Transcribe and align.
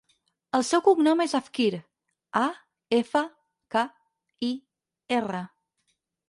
El 0.59 0.63
seu 0.69 0.81
cognom 0.85 1.19
és 1.25 1.35
Afkir: 1.39 1.67
a, 2.41 2.45
efa, 3.01 3.23
ca, 3.77 3.85
i, 4.49 4.51
erra. 5.21 5.45